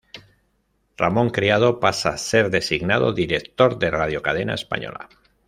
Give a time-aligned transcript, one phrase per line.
[0.97, 5.07] Ramón Criado pasa a ser designado Director de Radiocadena Española.